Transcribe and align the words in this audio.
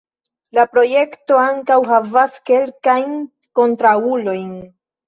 La 0.57 0.63
projekto 0.71 1.37
ankaŭ 1.43 1.77
havas 1.91 2.41
kelkajn 2.51 3.17
kontraŭulojn. 3.63 4.55